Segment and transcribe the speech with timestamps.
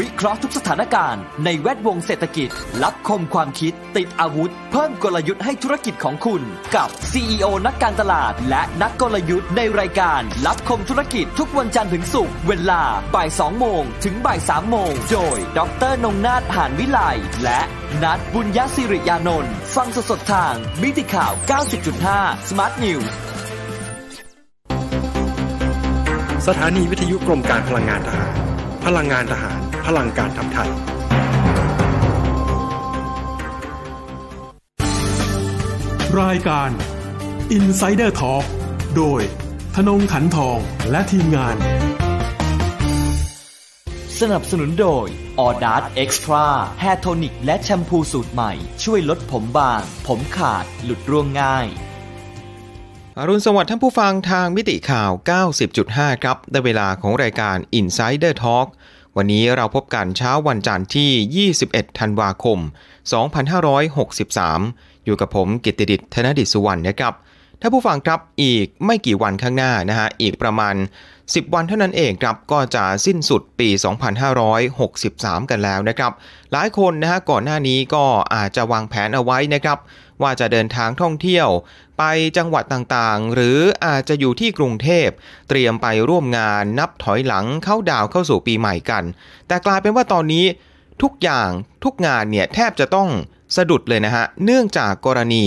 [0.00, 2.48] วิเคราะห์ทุกสถานการณ์ในแวดวงเศรษฐกิจ
[2.82, 6.42] รับคมความคิด ติดอาวุธ เพิ่มกลยุทธ์ให้ธุรกิจของคุณ
[6.76, 12.82] กับ CEO นักการตลาด และนักกลยุทธ์ในรายการ รับคมธุรกิจทุกวันจันทร์ถึงศุกร์เวลา
[13.14, 15.60] บ่าย2โมงถึงบ่าย3โมงโดย ด
[15.90, 16.98] รนงนาถหานวิไล
[17.42, 17.60] และ
[18.02, 21.32] นัดบุญยศิริยานนท์ฟังสดๆทางมิติข่าว
[21.90, 23.08] 90.5 Smart News
[26.46, 28.32] สถานีวิทยุกรมการพลังงานทหาร
[28.84, 29.55] พลังงานทหาร
[29.86, 30.70] พลังการทำไทย
[36.20, 36.70] รายการ
[37.56, 38.44] Insider Talk
[38.96, 39.20] โดย
[39.74, 40.58] ธนงขันทอง
[40.90, 41.56] และทีมงาน
[44.20, 45.06] สนับสนุนโดย
[45.40, 46.44] ออดาร์ Extra
[46.82, 48.52] Hair Tonic และแชมพูสูตรใหม่
[48.84, 51.66] ช่วยลดผมบาง ผมขาดหลุดร่วงง่าย
[53.18, 55.10] อรุณสวัสดิ์ท่านผู้ฟังทางมิติข่าว
[55.66, 58.66] 90.5 ครับ ได้เวลาของรายการ Insider Talk
[59.18, 62.58] วันนี้เราพบกันเช้าวันจันทร์ที่ 21 ธันวาคม
[63.82, 67.14] 2563 อยู่กับผมกิตติดิษธนดิษสุวรรณนะครับ
[67.60, 70.74] ถ้าผู้ฟังครับอีกไม่กี่วันข้างหน้านะฮะอีกประมาณ
[71.14, 73.68] 10 วันเท่านั้นเองครับก็จะสิ้นสุดปี
[74.80, 76.12] 2563 กันแล้วนะครับ
[76.52, 79.78] หลายคนนะฮะก่อนหน้านี้ก็อาจจะวางแผนเอาไว้นะครับ
[80.22, 81.48] ว่าจะเดินทางท่องเที่ยว
[81.98, 82.04] ไป
[82.36, 85.08] จังหวัดต่างๆ หรืออาจจะอยู่ที่กรุงเทพ
[85.48, 89.04] เตรียมไปร่วมงานนับถอยหลังเข้าดาวเข้าสู่ปีใหม่กัน
[89.48, 90.44] แต่กลายเป็นว่าตอนนี้
[91.02, 91.50] ทุกอย่าง
[91.84, 93.08] ทุกงานเนี่ยแทบจะต้อง
[93.56, 95.44] สะดุดเลยนะฮะ เนื่องจากกรณี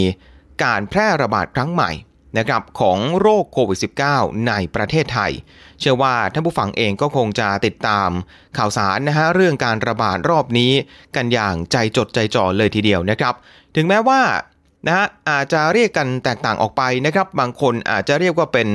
[0.63, 1.91] การแพร่ระบาดครั้งใหม่
[2.37, 3.79] นะครับของโรคโควิด
[4.11, 5.31] -19 ในประเทศไทย
[5.79, 8.09] เชื่อว่าท่านผู้ฟังเองก็คงจะติดตาม
[8.57, 10.71] ข่าวสารนะฮะเรื่องการระบาดรอบนี้
[11.15, 13.33] กันอย่างใจจดใจจ่อเลยทีเดียวนะครับ
[13.75, 14.21] ถึงแม้ว่า
[14.87, 18.67] นะฮะอาจจะเรียกกันแตกต่างออกไปนะครับ บางคนอาจจะเรียกว่าเป็น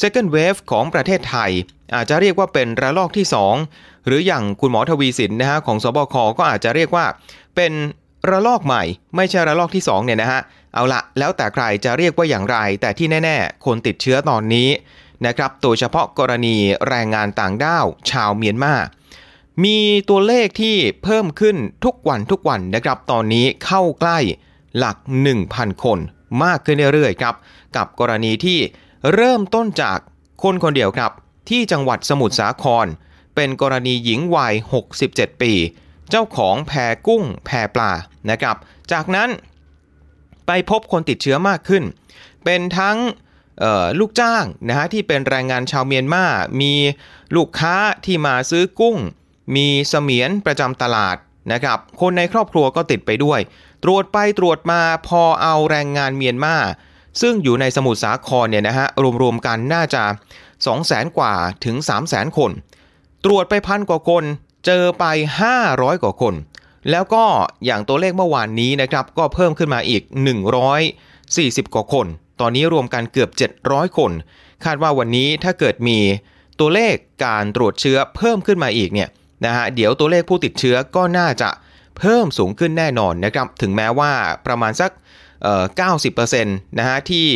[0.00, 1.50] second wave ของประเทศไทย
[1.94, 3.26] อาจจะเรียกว่าเป็นระลอกที่
[3.66, 7.06] 2 หรืออย่างคุณหมอทวีสินนะฮะของสบคก็อาจจะเรียกว่า
[7.56, 7.72] เป็น
[8.30, 8.82] ระลอกใหม่
[9.16, 10.40] ไม่ใช่ระลอกที่2เนี่ยนะฮะ
[10.74, 14.68] เอาละแล้วแต่ใครจะเรียกว่าอย่างไร แต่ที่แน่ ๆ คนติดเชื้อตอนนี้
[15.26, 16.56] นะครับโดยเฉพาะกรณี
[16.88, 18.74] แรงงานต่างด้าวชาวเมียนมา
[19.64, 19.78] มี
[20.08, 24.18] ตัวเลขที่เพิ่มขึ้นทุกวันทุกวันนะครับ ตอนนี้เข้าใกล้
[24.78, 24.96] หลัก
[25.40, 25.98] 1,000 คน
[26.44, 27.34] มากขึ้นเรื่อยๆครับ
[27.76, 28.58] กับกรณีที่
[29.14, 29.98] เริ่มต้นจาก
[30.42, 31.12] คนคนเดียวครับ
[31.48, 32.86] ที่จังหวัดสมุทรสาคร
[33.34, 34.54] เป็นกรณีหญิงวัย
[34.96, 35.52] 67 ปี
[36.10, 36.72] เจ้าของแพ
[37.06, 37.92] กุ้งแพปลา
[38.30, 38.56] นะครับ
[38.92, 39.28] จากนั้น
[40.46, 41.84] ไปพบคนติดเชื้อมากขึ้น
[42.44, 42.96] เป็นทั้ง
[43.98, 46.24] ลูกจ้างนะฮะที่เป็นแรงงานชาวเมียนมา
[46.60, 46.74] มี
[47.36, 47.74] ลูกค้า
[48.04, 48.96] ที่มาซื้อกุ้ง
[49.56, 51.16] มีเสมียนประจำตลาด
[51.52, 53.40] นะครับ คนในครอบครัวก็ติดไปด้วย
[53.84, 56.56] ตรวจไปตรวจมาพอเอาแรงงานเมียนมา
[57.20, 58.86] ซึ่งอยู่ในสมุทรสาครเนี่ยนะฮะ
[59.22, 60.02] รวมๆกันน่าจะ
[60.46, 61.32] 2 0 0แสนกว่า
[61.64, 62.50] ถึง 3 0 0แสนคน
[63.24, 64.24] ตรวจไปพันกว่าคน
[64.66, 65.04] เจอไป
[65.54, 66.34] 500 กว่าคน
[66.90, 67.24] แล้วก็
[67.64, 70.02] อย่างตัวเลขเมื่อวานนี้นะครับ ก็เพิ่มขึ้นมาอีก
[70.88, 72.06] 140 กว่าคน
[72.40, 73.30] ตอนนี้รวมกันเกือบ
[73.64, 74.12] 700 คน
[74.64, 75.98] คาดว่าวันนี้ถ้าเกิดมี
[76.60, 76.94] ตัวเลข
[77.24, 79.08] การตรวจเชื้อเพิ่มขึ้นมาอีกเนี่ย
[79.44, 81.48] นะฮะเดี๋ยวตัวเลขผู้ติดเชื้อก็น่าจะ
[81.98, 84.12] เพิ่มสูงขึ้นแน่นอนนะครับถึงแม้ว่า
[84.46, 84.90] ประมาณสัก
[85.42, 85.64] เอ่อ
[86.18, 87.26] 90%นะฮะที่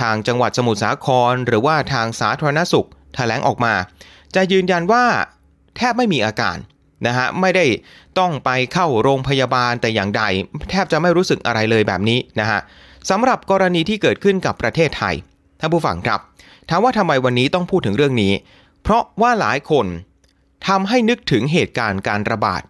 [0.00, 3.74] ทางจังหวัดสมุทรสาคร หรือว่าทางสาธารณสุขแถลงออกมา
[4.34, 5.04] จะยืนยันว่า
[5.76, 6.56] แทบไม่มีอาการ
[7.06, 7.64] นะฮะไม่ได้
[8.18, 10.22] ต้องไปเข้าโรงพยาบาลแต่อย่างใด
[10.70, 12.60] แทบจะไม่รู้สึกอะไรเลยแบบนี้นะฮะ
[13.10, 15.14] สำหรับกรณีที่เกิดขึ้นกับประเทศไทย
[15.60, 16.20] ท่านผู้ฟังครับ
[16.68, 18.32] ถามว่าทำไมวันนี้ต้องพูดถึงเรื่องนี้
[18.82, 19.86] เพราะว่าหลายคน
[20.68, 22.62] ทำให้นึกถึงเหตุการณ์การระบาด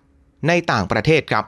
[0.49, 1.45] ในต่างประเทศครับ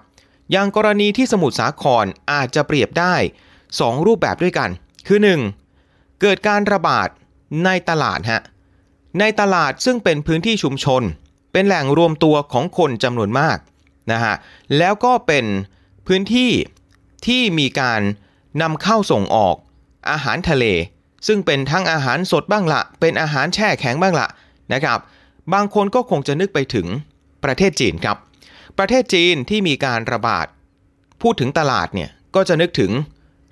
[0.53, 3.15] อย่างกรณีที่สมุทรสาครอาจจะเปรียบได้
[3.61, 4.71] 2 รูปแบบด้วยกัน
[5.07, 5.19] คือ
[5.71, 6.21] 1.
[6.21, 7.09] เกิดการระบาด
[7.65, 8.43] ในตลาดฮะ
[9.21, 11.03] ในตลาดซึ่งเป็นพื้นที่ชุมชน
[11.53, 13.59] เป็นแหล่งรวมตัวของคนจำนวนมาก
[14.13, 14.35] นะฮะ
[14.79, 15.45] แล้วก็เป็น
[16.07, 16.51] พื้นที่
[17.27, 18.01] ที่มีการ
[18.63, 19.57] นำเข้าส่งออก
[20.11, 20.65] อาหารทะเล
[21.27, 24.29] ซึ่งเป็นทั้งอาหารสดบ้างละ เป็นอาหารแช่แข็งบ้างละ
[24.73, 24.99] นะครับ
[25.53, 26.87] บางคนก็คงจะนึกไปถึง
[27.45, 28.17] ประเทศจีนครับ
[28.79, 30.47] ประเทศจีนที่มีการระบาด
[31.23, 32.91] พูดถึงตลาดเนี่ยก็จะนึกถึง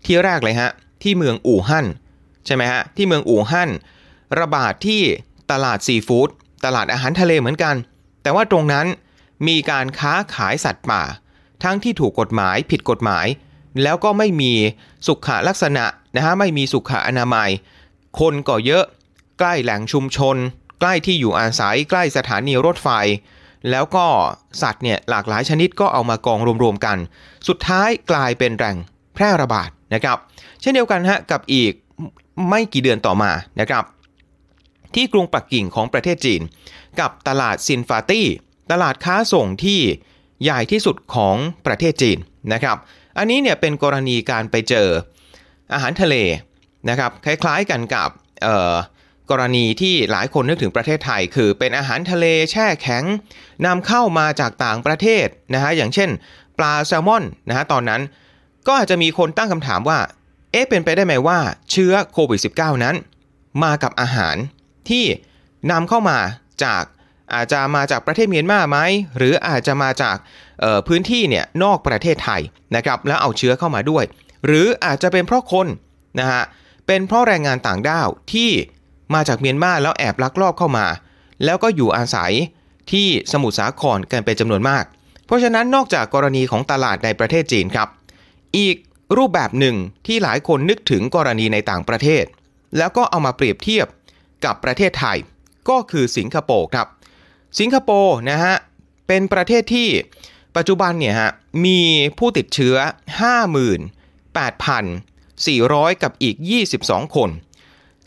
[0.05, 0.70] ที่แรกเลยฮะ
[1.02, 1.87] ที่เมืองอู่ฮั่น
[2.46, 3.70] ใช่ไหมฮะที่เมืองอู่ฮั่น
[4.40, 5.02] ระบาดที่
[5.50, 6.28] ตลาดซีฟู้ด
[6.64, 7.75] ตลาดอาหารทะเลเหมือนกัน
[8.23, 8.87] แต่ว่าตรงนั้น
[9.49, 11.02] มีการค้าขายสัตว์ป่า
[11.62, 13.26] ทั้งที่ถูกกฎหมายผิดกฎหมาย
[13.82, 14.52] แล้วก็ไม่มี
[15.06, 15.84] สุขลักษณะ
[16.17, 17.50] นะฮะไม่มีสุขอนามัย
[18.20, 18.84] คนก็เยอะ
[19.38, 20.37] ใกล้แหล่งชุมชน
[20.81, 22.88] ใกล้ที่อยู่อาศัย ใกล้สถานีรถไฟ
[23.70, 24.06] แล้วก็
[24.62, 26.96] สัตว์เนี่ยหลากหลายชนิดก็เอามากองรวมๆกัน
[27.48, 28.76] สุดท้ายกลายเป็นแหล่ง
[29.14, 30.18] แพร่ระบาดนะครับ
[30.60, 31.72] เช่นเดียวกันฮะกับอีก
[32.48, 33.30] ไม่กี่เดือนต่อมา
[33.60, 33.84] นะครับ
[34.94, 36.42] ที่กรุงปักกิ่งของประเทศจีน
[37.00, 38.26] กับตลาดซินฟาตี้
[38.72, 39.80] ตลาดค้าส่งที่
[40.42, 41.36] ใหญ่ที่สุดของ
[41.66, 42.18] ประเทศจีน
[42.52, 42.76] นะครับ
[43.18, 44.88] อันนี้เนี่ยเป็นกรณีการไปเจอ
[45.72, 46.14] อาหารทะเล
[46.88, 48.08] นะครับ คล้ายๆกันกับ
[49.31, 53.05] กรณีที่หลายคนนึกถึงประเทศไทย คือเป็นอาหารทะเลแช่แข็ง
[53.67, 56.11] นำเข้ามาจากต่างประเทศนะฮะอย่างเช่น
[56.58, 58.02] ปลาแซลมอนนะฮะตอนนั้น
[58.67, 59.99] ก็อาจจะมีคนตั้งคำถามว่า
[60.52, 61.38] เอ๊ะเป็นไปได้ไหมว่า
[61.70, 62.96] เชื้อโควิด -19 นั้น
[63.62, 64.37] มากับอาหาร
[64.88, 65.05] ที่
[65.70, 66.19] นำเข้ามา
[66.64, 66.82] จาก
[67.34, 68.78] อาจจะมาจากประเทศเมียนมาไหม
[69.17, 70.17] หรืออาจจะมาจาก
[70.88, 72.40] พื้นที่เนี่ยนอกประเทศไทย
[72.76, 74.05] นะครับแล้วเอาเชื้อเข้ามาด้วย
[74.46, 75.67] หรืออาจจะเป็นเพราะคน
[76.20, 76.43] นะฮะ
[76.87, 78.50] เป็นเพราะแรงงานต่างด้าวที่
[79.14, 80.86] มาจากเมียนมาแล้วแอบลักลอบเข้ามา
[81.44, 82.32] แล้วก็อยู่อาศัย
[82.90, 84.84] ที่สมุทรสาครกันเป็นจำนวนมาก
[85.26, 87.88] เพราะฉะนั้นนอกจากกรณีของตลาดในประเทศจีนครับ
[88.58, 88.76] อีก
[89.16, 89.76] รูปแบบหนึ่ง
[90.06, 92.24] ที่หลายคนนึกถึงกรณีในต่างประเทศ
[92.76, 93.86] แล้วก็เอามาเปรียบเทียบ
[94.44, 95.18] กับประเทศไทย
[95.68, 96.86] ก็คือสิงคโปร์ครับ
[97.58, 98.54] สิงคโปร์นะฮะ
[99.06, 99.88] เป็นประเทศที่
[100.56, 101.30] ปัจจุบันเนี่ยฮะ
[101.64, 101.80] มี
[102.18, 102.76] ผู้ติดเชื้อ
[104.36, 106.36] 58,400 กับอีก
[106.76, 107.30] 22 คน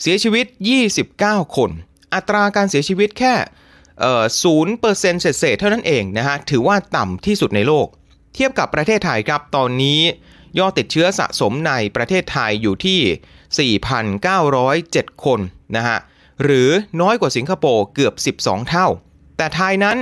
[0.02, 0.46] เสียชีวิต
[1.00, 1.72] 29 คน
[2.14, 3.34] อัตราการเสียชีวิตแค่
[4.44, 7.88] ศูนย์เปอร์เซ็นต์เศษเท่านั้นเองนะฮะ ถือว่าต่ำที่สุดในโลก
[8.36, 10.02] เทียบกับประเทศไทยครับ ตอนนี้
[10.60, 13.74] ยอดติดเชื้อสะสมในประเทศไทยอยู่ที่
[15.12, 15.40] 4,907 คน
[15.76, 15.98] นะฮะ
[16.44, 16.70] หรือ
[17.02, 18.88] น้อยกว่าสิงคโปร์เกือบ 12 เท่า
[19.38, 19.98] แต่ไทยนั้น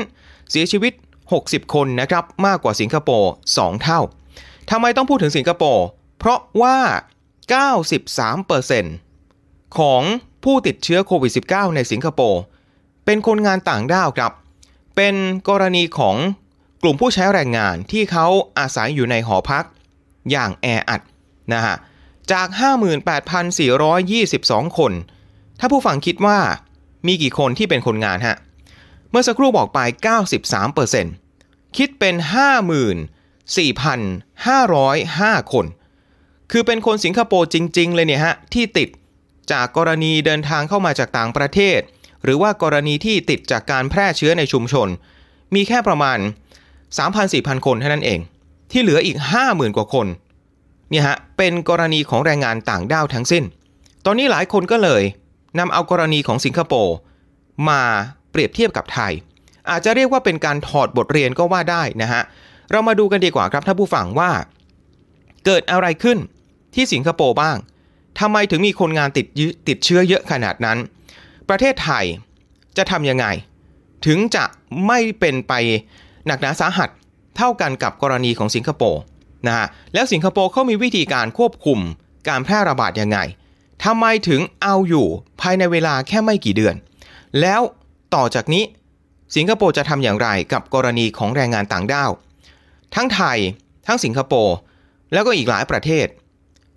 [0.52, 0.94] เสียชีวิต
[1.34, 4.02] 60 คนนะครับ มากกว่าสิงคโปร์ 2 เท่า
[4.72, 5.86] ทำไมต้องพูดถึงสิงคโปร์
[6.20, 6.78] เพราะว่า
[7.58, 9.07] 93%
[9.78, 10.02] ของ
[10.44, 12.42] ผู้ติดเชื้อโควิด -19 ในสิงคโปร์
[13.06, 14.32] เป็นคนงานต่างด้าวครับ
[14.96, 15.16] เป็น
[15.50, 16.16] กรณีของ
[16.84, 18.28] กลุ่มผู้ใช้แรงงานที่เขา
[18.60, 19.66] อาศัยอยู่ในหอพัก
[20.32, 21.02] อย่างแออัด
[21.54, 21.76] นะฮะ
[22.32, 22.48] จาก
[24.04, 24.92] 58,422 คน
[25.60, 26.40] ถ้าผู้ฟังคิดว่า
[27.08, 28.38] มีกี่คนที่เป็นคนงานฮะ
[29.10, 29.80] เมื่อสักครู่บอกไป
[30.60, 32.16] 93%คิดเป็น
[33.48, 35.66] 54,505 คน
[36.52, 38.90] คือเป็นคนสิงคโปร์จริง ๆ เลยเนี่ยฮะ ที่ติด
[39.52, 41.80] จากกรณีเดินทางเข้ามาจากต่างประเทศ
[42.24, 44.88] หรือว่ากรณีที่ติดจากการแพร่เชื้อในชุมชน
[45.56, 46.20] มีแค่ประมาณ
[46.98, 48.20] 3,000-4,000 คนเท่านั้นเอง
[48.72, 49.18] ที่เหลืออีก
[49.48, 50.08] 50,000 กว่าคน
[50.90, 53.44] เนี่ยฮะเป็นกรณีของแรงงานต่างด้าวทั้งสิ้น
[54.06, 55.04] ตอนนี้หลายคนก็เลย
[55.60, 56.96] นำเอากรณีของสิงคโปร์
[57.70, 57.82] มา
[58.32, 59.12] เปรียบเทียบกับไทย
[59.70, 62.22] อาจจะเรียกว่าเป็นการถอดบทเรียนก็ว่าได้นะฮะ
[62.72, 64.32] เรามาดูกันดีกว่าครับท่านผู้ฟังว่า
[65.46, 66.18] เกิดอะไรขึ้น
[66.76, 67.58] ที่สิงคโปร์บ้าง
[68.20, 69.26] ทำไมถึงมีคนงานติด
[69.68, 70.78] ติดเชื้อเยอะขนาดนั้น
[71.50, 72.06] ประเทศไทย
[72.78, 73.26] จะทำยังไง
[74.06, 74.46] ถึงจะ
[74.88, 75.54] ไม่เป็นไป
[76.28, 76.90] หนักหนาสาหัส
[77.38, 79.02] เท่ากันกับกรณีของสิงคโปร์
[79.48, 81.80] นะฮะแล้วสิงคโปร์เขามีวิธีการควบคุม
[82.28, 83.20] การแพร่ระบาดยังไง
[83.86, 85.08] ทำไมถึงเอาอยู่
[85.42, 86.76] ภายในเวลาแค่ไม่กี่เดือน
[87.42, 87.62] แล้ว
[88.16, 88.64] ต่อจากนี้
[89.36, 92.12] สิงคโปร์จะทำอย่างไรกับกรณีของแรงงานต่างด้าว
[92.96, 93.38] ทั้งไทย
[93.88, 94.56] ทั้งสิงคโปร์
[95.14, 96.08] แล้วก็อีกหลายประเทศ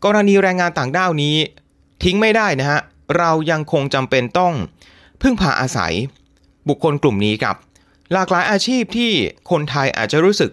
[0.05, 1.37] กรณีแรงงานต่างด้าวนี้
[2.03, 2.81] ทิ้งไม่ได้นะฮะ
[3.19, 4.55] เรายังคงจำเป็นต้อง
[5.23, 5.95] พึ่งพาอาศัย
[6.69, 7.57] บุคคลกลุ่มนี้ครับ
[8.13, 9.13] หลากหลายอาชีพที่
[9.51, 10.51] คนไทยอาจจะรู้สึก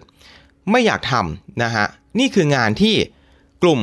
[0.70, 1.86] ไม่อยากทำนะฮะ
[2.18, 2.94] นี่คืองานที่
[3.62, 3.80] กลุ่ม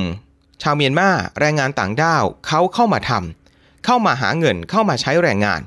[0.62, 5.62] ชาวเมียนมาแรงงานต่างด้าวเขาเข้ามาทำเข้ามาหาเงินเข้ามาใช้แรงงาน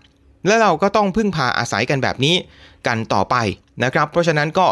[0.47, 2.37] และเราก็ต้องพึ่งพาอาศัยกันแบบนี้
[2.87, 3.37] กันต่อไป
[3.85, 4.67] นะครับ เพราะฉะนั้นก็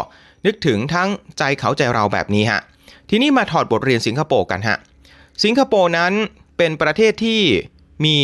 [0.45, 2.61] นึกถึงทั้งใจเขาใจเราแบบนี้ฮะ
[3.09, 4.77] ทีนี้มาถอดบทเรียนสิงคโปร์กันฮะ
[5.43, 6.13] สิงคโปร์นั้น
[6.57, 7.41] เป็นประเทศที่
[8.05, 8.17] มี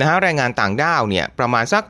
[0.00, 1.84] นะฮะแรงงานต่างด้าวเนี่ยประมาณสัก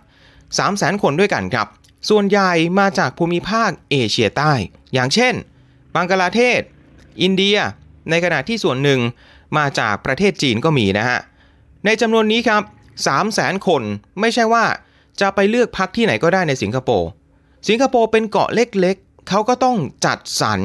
[0.59, 1.67] 3 0 0 0 0 0 คนด้วยกันครับ
[2.09, 4.53] ส่วนใหญ่มาจากภูมิภาคเอเชียใต้
[4.95, 5.35] อย่างเช่น
[5.95, 6.61] บังกลาเทศ
[7.23, 7.59] อินเดีย
[8.11, 9.01] ในขณะที่ส่วนหนึ่ง
[9.59, 11.19] มาจากประเทศจีนก็มีนะฮะ
[11.85, 12.63] ในจำนวนนี้ครับ
[13.07, 13.83] 3 0 0แสนคน
[14.21, 14.65] ไม่ใช่ว่า
[15.21, 17.09] จะไปเลือกพักที่ไหนก็ได้ในสิงคโปร์
[17.69, 19.77] สิงคโปร์เป็นเกาะเล็กๆ เขาก็ต้อง
[20.07, 20.61] จัดสรร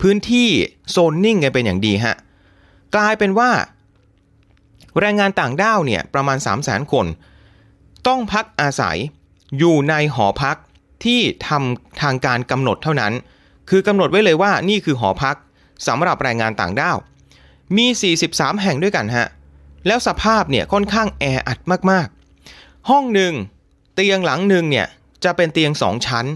[0.00, 0.48] พื้นที่
[0.90, 2.16] โซนนิ่งกันเป็นอย่างดีฮะ
[2.94, 3.50] กลายเป็นว่า
[5.00, 7.06] แรงงานต่างด้าวเนี่ยประมาณ 3 0 0แสนคน
[8.06, 8.96] ต้องพักอาศัย
[9.58, 10.56] อยู่ในหอพัก
[11.04, 13.12] ที่ทำทางการกำหนดเท่านั้น
[13.70, 15.36] คือกำหนดไว้เลยว่านี่คือหอพัก
[15.86, 16.96] สำหรับแรงงานต่างด้าว
[17.76, 17.86] มี
[18.24, 19.28] 43 แห่งด้วยกันฮะ
[19.86, 21.58] แล้วสภาพเนี่ยค่อนข้างแออัด
[21.90, 23.32] มากๆ ห้องหนึ่ง
[23.94, 24.86] เตียงหลังหนึ่งเนี่ย
[25.24, 26.26] จะเป็นเตียง 2 ชั้น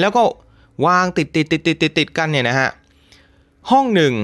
[0.00, 0.22] แล้วก็
[0.86, 2.70] วางติดติดติดติดติดติดกันเนี่ยนะฮะ
[3.70, 4.14] ห้องหนึ่ง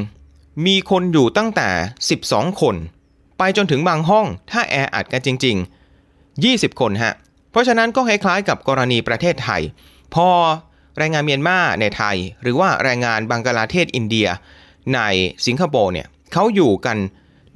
[0.67, 1.69] มีคนอยู่ตั้งแต่
[2.15, 2.77] 12 คน
[3.39, 5.57] ไปจนถึงบางห้องถ้าแออัดกันจริง
[6.19, 7.15] ๆ 20 คนฮะ
[7.51, 9.63] เพราะฉะนั้นก็คล้ายๆกับกรณีประเทศไทย
[10.15, 10.29] พอ
[10.99, 14.29] แรงงานเมียนมาในไทย หรือว่าแรงงานบังกลาเทศอินเดีย
[14.95, 15.01] ใน
[15.47, 16.97] สิงคโปร์เนี่ยเขาอยู่กัน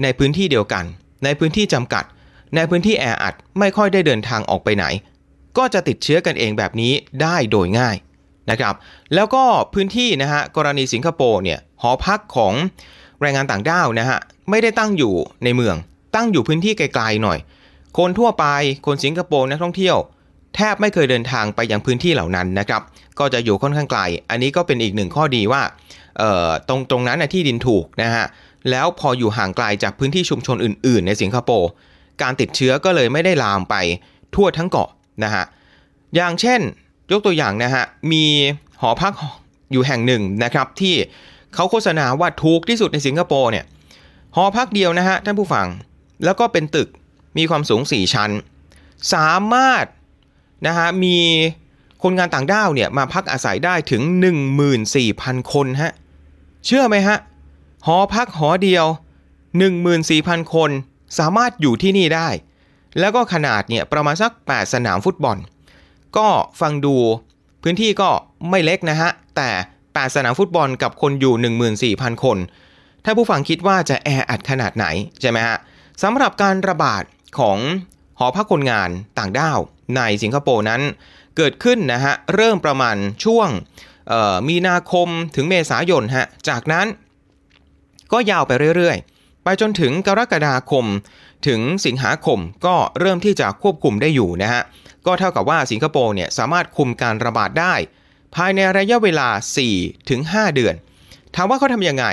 [0.03, 0.85] ในพื้นที่เดียวกัน
[1.25, 2.05] ในพื้นที่จำกัด
[2.57, 4.85] ในพื้นที่แออัดไม่ค่อยได้เดินทางออกไปไหน
[5.59, 7.97] ก็จะติดเชื้อกันเองแบบนี้ได้โดยง่าย
[8.51, 8.75] นะครับ
[9.15, 12.55] แล้วก็พื้นที่นะฮะกรณีสิงคโปร์เนี่ย หอพักของ
[13.21, 14.19] แรงงานต่างด้าวนะฮะ
[14.51, 15.77] ไม่ได้ตั้งอยู่ในเมือง
[16.15, 17.39] ตั้งอยู่พื้นที่ไกลๆหน่อย
[17.99, 18.45] คนทั่วไป
[18.87, 19.97] คนสิงคโปร์นักท่องเที่ยว
[20.55, 22.83] แทบไม่เคยเดินทางไปยังพื้นที่เหล่านั้นนะครับ
[23.19, 25.63] ก็จะอยู่ค่อนข้างไกล อันนี้ก็เป็นอีกหนึ่งข้อดีว่า
[26.69, 28.27] ตรงตรงนั้นนะที่ดินถูกนะฮะ
[28.71, 31.71] แล้วพออยู่ห่างไกลจากพื้นที่ชุมชนอื่น ๆ ในสิงคโปร์
[32.23, 33.75] การติดเชื้อก็เลยไม่ได้ลามไป
[34.35, 34.89] ทั่วทั้งเกาะ
[35.25, 35.45] นะฮะ
[36.17, 36.61] อย่างเช่น
[37.13, 38.25] ยกตัวอย่างนะฮะมี
[38.81, 39.13] หอพัก
[39.73, 40.95] อยู่แห่งหนึ่งนะครับที่
[41.55, 43.65] เขาโฆษณาว่าถูกที่สุดในสิงคโปร์เนี่ย
[44.37, 45.67] หอพักเดียวนะฮะท่านผู้ฟัง
[46.25, 46.89] แล้วก็เป็นตึก
[47.39, 48.31] มีความสูง 4 ชั้น
[49.15, 49.85] สามารถ
[50.67, 51.17] นะฮะมี
[52.03, 54.03] คนงานต่างด้าวเนี่ยมาพักอาศัยได้ถึง
[54.77, 55.93] 14,000 คนฮะ
[56.67, 57.19] เชื่อไหมฮะ
[57.87, 58.87] หอพักหอเดียว
[59.65, 60.71] 14,000 คน
[61.19, 62.29] สามารถอยู่ที่นี่ได้
[62.99, 65.37] แล้วก็ขนาดเนี่ยประมาณสัก 8 สนามฟุตบอล
[66.17, 66.29] ก็
[66.61, 66.97] ฟังดู
[67.63, 68.11] พื้นที่ก็
[68.51, 69.49] ไม่เล็กนะฮะ แต่
[69.99, 71.35] 8 สนามฟุตบอลกับคนอยู่
[71.95, 72.39] 14,000 คน
[73.05, 74.87] ถ้าผู้ฟังคิดว่าจะแออัดขนาดไหน
[75.21, 75.59] ใช่ไหมฮะ
[76.03, 77.03] สำหรับการระบาด
[77.39, 77.59] ของ
[78.19, 79.59] หอพักคนงานต่างด้าว
[79.97, 80.83] ในสิงคโปร์นั้น
[81.37, 83.49] เกิดขึ้นนะฮะเริ่มประมาณช่วง
[84.49, 86.87] มีนาคมถึงเมษายนฮะจากนั้น
[88.13, 90.85] ก็ยาวไปเรื่อยๆ ไปจนถึงกรกฎาคม
[91.47, 94.63] ถึงสิงหาคมก็เริ่มที่จะควบคุมได้อยู่นะฮะ
[95.07, 97.75] ก็เท่ากับว่าสิงคโปร์เนี่ยสามารถคุมการระบาดได้
[98.35, 99.29] ภายในระยะเวลา
[99.69, 100.21] 4-5ถึง
[100.55, 100.75] เดือน
[101.35, 102.07] ถามว่าเขาทำยังไง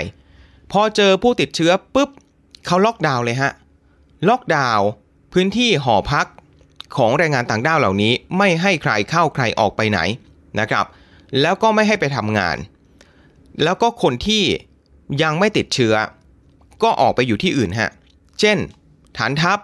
[0.72, 2.10] พอเจอผู้ติดเชื้อปุ๊บ
[2.66, 3.52] เขาล็อกดาวน์เลยฮะ
[4.30, 4.88] ล็อกดาวน์
[5.34, 6.28] พื้นที่หอพัก
[6.98, 10.00] ของแรงงานต่างด้าวเหล่านี้ไม่ให้ใครเข้าใครออกไปไหน
[10.60, 10.86] นะครับ
[11.42, 12.58] แล้วก็ไม่ให้ไปทำงาน
[13.64, 14.44] แล้วก็คนที่
[15.24, 15.96] ยังไม่ติดเชื้อ
[16.84, 17.92] ก็ออกไปอยู่ที่อื่นฮะ
[18.40, 18.58] เช่น
[19.18, 19.60] ฐานทัพ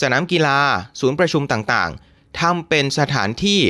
[0.00, 0.58] สนามกีฬา
[1.00, 3.60] ศูนย์ประชุมต่างๆทำเป็นสถานที่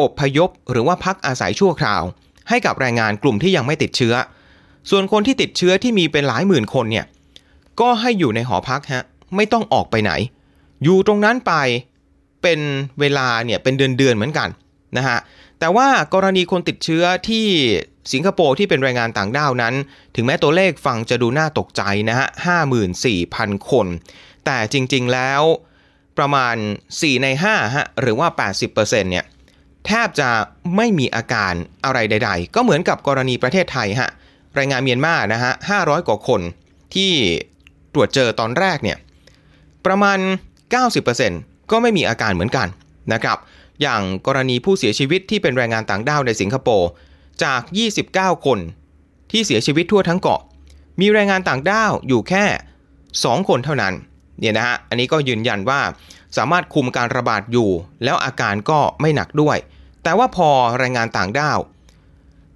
[0.00, 2.02] อบพยพ หรือว่าพักอาศัยชั่วคราว
[2.48, 4.14] ให้กับแรงงานกลุ่มที่ยังไม่ติดเชื้อ
[4.90, 7.06] ส่วนคนที่ติดเชื้อที่มีเป็นหลายหมื่นคนเนี่ย
[7.80, 9.04] ก็ให้อยู่ในหอพักฮะ
[9.36, 10.12] ไม่ต้องออกไปไหน
[10.84, 11.52] อยู่ตรงนั้นไป
[12.42, 12.60] เป็น
[13.00, 14.48] เวลาเนี่ยเป็นเดือนๆเหมือนกัน
[14.96, 15.18] นะฮะ
[15.58, 17.46] แต่ว่ากรณีคนติดเชื้อที่
[18.12, 19.74] สิงคโปร์ที่เป็นแรงงานต่างด้าวนั้น
[20.14, 22.28] ถึงแม้ตัวเลขฟังจะดูน่าตกใจนะฮะ
[22.98, 23.86] 54,000 คน
[24.44, 25.42] แต่จริงๆแล้ว
[26.18, 26.56] ประมาณ
[26.88, 28.28] 4 ใน5ฮะหรือว่า
[28.68, 29.24] 80%เนี่ย
[29.86, 30.28] แทบจะ
[30.76, 31.52] ไม่มีอาการ
[31.84, 34.10] อะไรใด ๆ ก็เหมือนกับกรณีประเทศไทยฮะ
[34.54, 36.40] แรงงานเมียนมานะฮะ500 กว่าคน
[36.94, 37.12] ที่
[37.94, 38.98] ตรวจเจอตอนแรกเนี่ย
[39.86, 40.18] ประมาณ
[40.94, 42.68] 90%ก็ไม่มีอาการเหมือนกัน
[43.12, 43.38] นะครับ
[43.82, 46.88] อย่างกรณีผู้เสียชีวิตที่เป็นแรงงานต่างด้าวในสิงคโปร์
[47.42, 47.60] จาก
[48.02, 48.58] 29 คน
[49.30, 50.40] ที่เสียชีวิตทั่วทั้งเกาะ
[51.00, 52.44] มีแรงงานต่างด้าวอยู่แค่
[52.96, 53.94] 2 คนเท่านั้น
[54.38, 55.80] เนี่ยนะฮะ อันนี้ก็ยืนยันว่า
[56.36, 57.70] สามารถคุมการระบาดอยู่
[58.04, 59.56] แล้วอาการก็ไม่หนักด้วย
[60.02, 61.58] แต่ว่าพอแรงงานต่างด้าว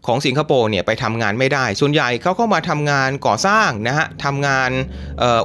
[0.07, 4.71] ของสิงคโปร์เนี่ยไปทำงานไม่ได้ ส่วนใหญ่เขาเข้ามาทำงานก่อสร้างนะฮะทำงาน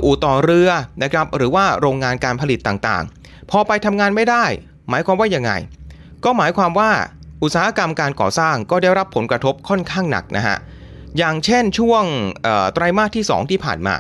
[0.04, 0.70] อู่ต่อเรือ
[1.04, 4.46] นะครับ หรือว่าโรงงานการผลิตต่างๆ พอไปทำงานไม่ได้
[4.90, 5.52] หมายความว่ายังไง
[6.24, 6.92] ก็หมายความว่า
[7.44, 10.58] อุตสาหกรรมการก่อสร้างก็ได้รับผลกระทบค่อนข้างหนักนะฮะ
[11.18, 12.04] อย่างเช่นช่วง
[12.74, 13.96] ไตรมาสที่ 2 ที่ผ่านมา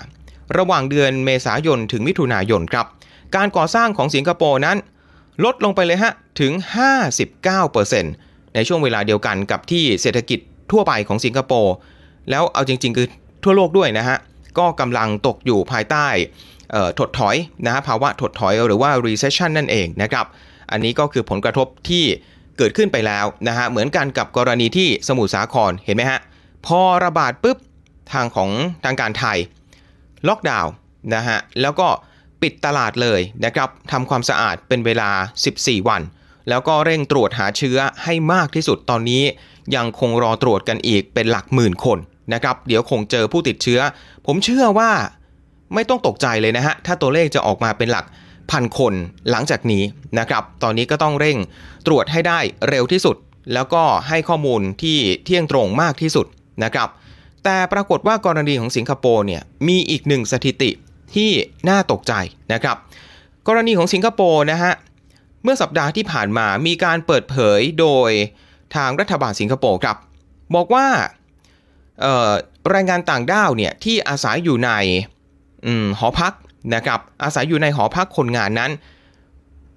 [0.57, 2.85] ระหว่างเดือนเมษายนถึงมิถุนายนครับ
[3.35, 4.77] การก่อสร้างของสิงคโปร์นั้น
[5.43, 6.51] ลดลงไปเลยฮะ ถึง
[7.33, 10.39] 59%ในช่วงเวลาเดียวกันกับที่เศรษฐกิจ
[10.71, 11.75] ทั่วไปของสิงคโปร์
[12.29, 13.07] แล้วเอาจริง ๆ คือ
[13.43, 14.17] ทั่วโลกด้วยนะฮะ
[14.59, 16.07] ก็กำลังตกอยู่ภายใต้
[16.99, 20.25] ถดถอยนะฮะภาวะถดถอยหรือว่า recession นั่นเองนะครับ
[20.71, 22.03] อันนี้ก็คือผลกระทบที่
[22.57, 26.19] เกิดขึ้นไปแล้วนะฮะ เหมือนกันกับกรณีที่สมุทรสาครเห็นไหมฮะ
[26.67, 27.57] พอระบาดปุ๊บ
[28.13, 28.49] ทางของ
[28.83, 29.37] ทางการไทย
[30.27, 30.71] ล็อกดาวน์
[31.15, 31.87] นะฮะ แล้วก็
[32.41, 35.09] ปิดตลาดเลยนะครับทำความสะอาดเป็นเวลา
[35.49, 36.01] 14 วัน
[36.49, 39.23] แล้วก็เร่งตรวจหาเชื้อให้มากที่สุดตอนนี้
[39.75, 41.97] ยังคงรอตรวจกันอีกเป็นหลักหมื่นคน
[42.33, 43.79] นะครับ เดี๋ยวคงเจอผู้ติดเชื้อ
[44.25, 44.91] ผมเชื่อว่า
[45.73, 48.05] ไม่ต้องตกใจเลยนะฮะ ถ้าตัวเลขจะออกมาเป็นหลัก
[48.51, 48.93] พันคน
[49.31, 49.83] หลังจากนี้
[50.19, 51.37] นะครับ ตอนนี้ก็ต้องเร่ง
[51.87, 53.15] ตรวจให้ได้เร็วที่สุด
[53.53, 56.25] แล้วก็ให้ข้อมูลที่เที่ยงตรงมากที่สุด
[56.63, 56.89] นะครับ
[57.43, 60.71] แต่ปรากฏว่ากรณีของสิงคโปร์เนี่ยมีอีกหนึ่งสถิติ
[61.15, 61.31] ที่
[61.69, 62.13] น่าตกใจ
[62.53, 62.77] นะครับ
[63.47, 64.73] กรณีของสิงคโปร์นะฮะ
[65.43, 68.11] เมื่อสัปดาห์ที่ผ่านมามีการเปิดเผยโดย
[68.75, 69.97] ทางรัฐบาลสิงคโปร์ครับ
[70.55, 70.87] บอกว่า
[72.69, 74.71] แรงงานต่างด้าวเนี่ยที่อาศัยอยู่ใน
[75.65, 75.67] อ
[75.99, 76.33] หอพัก
[76.75, 78.71] นะครับ อาศัยอยู่ในหอพักคนงานนั้น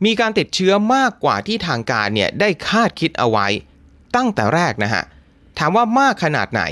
[0.05, 3.47] มีการติดเชื้อมากกว่าที่ทางการเนี่ยได้คาดคิดเอาไว้
[4.17, 5.03] ตั้งแต่แรกนะฮะ
[5.59, 6.63] ถามว่ามากขนาดไหน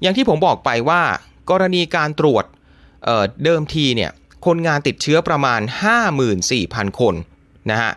[0.00, 1.02] อย่างที่ผมบอกไปว่า
[1.50, 2.44] กรณีการตรวจ
[3.06, 4.10] เเดิมทีเนี่ย
[4.46, 5.60] คนงานติดเชื้อประมาณ
[6.30, 7.14] 54,000 คน
[7.70, 7.92] นะฮะ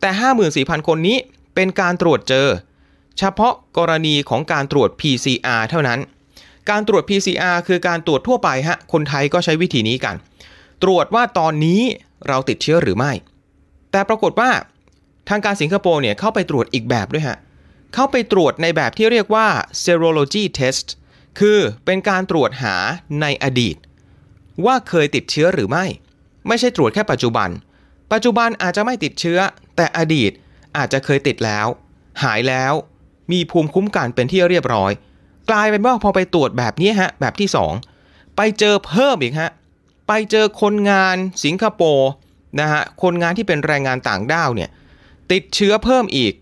[0.00, 0.10] แต่
[0.48, 1.16] 54,000 คนนี้
[1.54, 2.48] เป็นการตรวจเจอ
[3.18, 6.00] เฉพาะกรณีของการตรวจ PCR เท่านั้น
[6.70, 10.16] การตรวจ PCR คือการตรวจทั่วไปฮะคนไทยก็ใช้วิธีนี้กัน
[10.82, 11.80] ตรวจว่าตอนนี้
[12.28, 13.12] เราติดเชื้อหรือไม่
[13.90, 14.50] แต่ปรากฏว่า
[15.28, 17.38] ทางการสิงคโปร์เนี่ยเข้าไปตรวจอีกแบบด้วยฮะ
[17.94, 19.46] เข้าไปตรวจในแบบที่เรียกว่า
[19.84, 20.86] serology test
[21.38, 22.76] คือเป็นการตรวจหา
[23.20, 23.76] ในอดีต
[24.64, 25.84] ว่าเคยติดเชื้อหรือไม่
[26.48, 27.48] ไม่ใช่ตรวจแค่ปัจจุบัน
[28.12, 29.38] ปัจจุบันอาจจะไม่ติดเชื้อ
[29.76, 30.30] แต่อดีต
[30.76, 31.66] อาจจะเคยติดแล้ว
[32.22, 32.72] หายแล้ว
[33.32, 34.92] มีภูมิคุ้มกันเป็นที่เรียบร้อย
[35.50, 37.48] กลายเป็นว่าพอไปตรวจแบบนี้ฮะ แบบที่
[37.92, 39.50] 2 ไปเจอเพิ่มอีกฮะ
[40.08, 42.10] ไปเจอคนงานสิงคโปร์
[42.60, 44.70] นะฮะ คนงานที่เป็นแรงงานต่างด้าวเนี่ย
[45.32, 46.32] ติดเชื้อเพิ่มอีก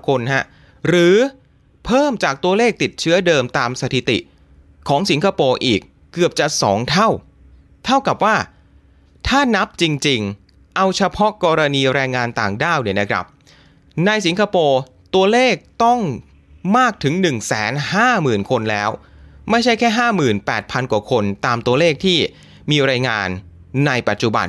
[0.00, 0.44] 98,289 คนฮะ
[0.88, 1.16] หรือ
[1.86, 4.18] เพิ่มจากตัวเลขติดเชื้อเดิมตามสถิติ
[4.88, 5.80] ของสิงคโปร์อีก
[6.12, 7.08] เกือบจะ 2 เท่า
[7.84, 8.36] เท่ากับว่า
[9.28, 13.24] ถ้านับจริงๆ เอาเฉพาะกรณีแรงงานต่างด้าวเนี่ยนะครับ
[14.06, 14.80] ในสิงคโปร์
[15.14, 16.00] ตัวเลขต้อง
[16.76, 17.14] มากถึง
[17.82, 18.90] 150,000 คนแล้ว
[19.50, 19.88] ไม่ใช่แค่
[20.40, 22.18] 58,000 กว่าคนตามตัวเลขที่
[22.70, 23.28] มีรายงาน
[23.86, 24.46] ในปัจจุบัน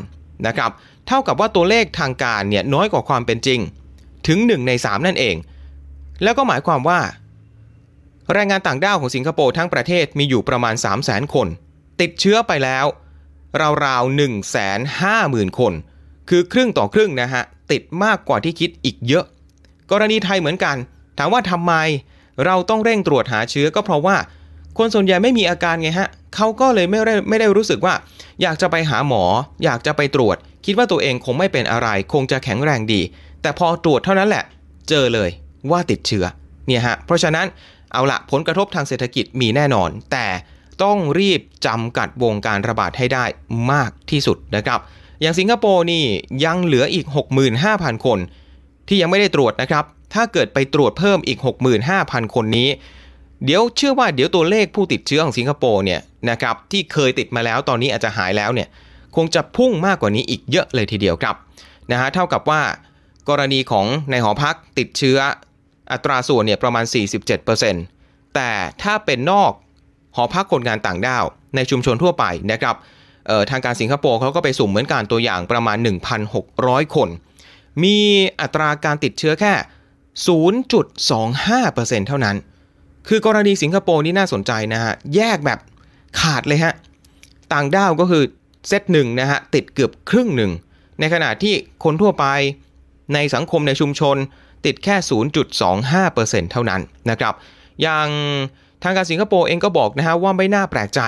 [0.48, 0.72] นะครับ
[1.08, 3.60] เท่ากับว่าตัวเลขทางการเนี่ยน้อยกว่าความเป็นจริง
[4.28, 5.36] ถึง 1 ใน 3 นั่นเอง
[6.24, 7.00] แล้วก็หมายความว่า
[8.34, 11.48] แรงงานต่างด้าวของสิงคโปร์ทั้งประเทศมีอยู่ประมาณ 3 0 0 0 0 0 คน
[12.02, 12.86] ติดเชื้อไปแล้ว
[13.86, 15.74] ราวๆ 1 5 0 0 0 0 คน
[16.30, 19.26] คือครึ่งต่อครึ่งนะฮะ ติดมากกว่าที่คิดอีกเยอะ
[19.92, 20.76] กรณีไทยเหมือนกัน
[21.18, 21.74] ถามว่าทำไม
[22.46, 24.18] เราต้องเร่งตรวจหาเชื้อก็เพราะว่า
[24.78, 27.94] คนส่วนใหญ่ไม่มีอาการไงฮะเขาก็เลยไม่ได้ไม่ได้รู้สึกว่า
[28.42, 29.24] อยากจะไปหาหมอ
[29.64, 33.02] อยากจะไปตรวจ คิดว่าตัวเองคงไม่เป็นอะไร คงจะแข็งแรงดี
[33.42, 34.44] แต่พอตรวจเท่านั้นแหละ
[34.90, 35.30] เจอเลย
[35.72, 36.26] ว่าติดเชื้อ
[36.68, 37.46] เนี่ยฮะเพราะฉะนั้น
[37.94, 40.28] เอาละผลกระทบทางเศรษฐกิจมีแน่นอน แต่
[40.84, 43.26] ต้องรีบจำกัดวงการระบาดให้ได้
[43.72, 44.80] มากที่สุดนะครับ
[45.22, 46.04] อย่างสิงคโปร์นี่
[46.46, 47.06] ยังเหลืออีก
[47.56, 48.20] 65,000 คน
[48.88, 51.40] ที่ยังไม่ได้ตรวจนะครับ ถ้าเกิดไปตรวจเพิ่มอีก
[51.86, 52.70] 65,000 คนนี้
[53.46, 58.68] เดี๋ยวเชื่อว่าเดี๋ยวตัวเลขผู้ติดเชื้อของสิงคโปร์เนี่ยนะครับที่เคยติดมาแล้วตอนนี้อาจจะหายแล้วเนี่ย
[59.16, 61.36] คงจะพุ่งมากกว่านี้อีกเยอะเลยทีเดียวครับ
[61.92, 62.62] นะฮะเท่ากับว่า
[63.30, 65.18] กรณีของในหอพักติดเชื้อ
[65.94, 66.86] อัตราส่วนเนี่ยประมาณ
[67.60, 68.52] 47%แต่
[68.84, 69.52] ถ้าเป็นนอก
[70.16, 71.24] หอพักคนงานต่างด้าว
[71.56, 72.76] ในชุมชนทั่วไปนะครับ
[73.50, 75.78] ทางการสิงคโปร์เขาก็ไปสุ่มเหมือนกันตัวอย่างประมาณ
[76.36, 77.10] 1,600 คน
[77.84, 77.98] มี
[78.42, 79.54] อัตราการติดเชื้อแค่
[80.78, 82.36] 0.25%เท่านั้น
[83.08, 85.60] คือกรณีสิงคโปร์นี่น่าสนใจนะฮะ แยกแบบ
[86.20, 86.74] ขาดเลยฮะ
[87.54, 88.24] ต่างด้าวก็คือ
[88.68, 90.52] เซตหนึ่งนะฮะ ติดเกือบครึ่งหนึ่ง
[91.00, 92.26] ในขณะที่คนทั่วไป
[93.14, 94.18] ในสังคมในชุมชน
[94.66, 94.96] ติดแค่
[95.54, 97.34] 0.25%เท่านั้นนะครับ
[97.82, 98.08] อย่าง
[98.84, 101.02] ทางการสิงคโปร์เองก็บอกนะฮะว่าไม่น่าแปลกใจ